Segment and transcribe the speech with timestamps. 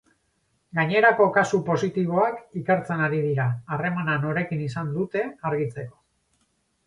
[0.77, 6.01] Gainerako kasu positiboak ikertzen ari dira, harremana norekin izan dute argitzeko.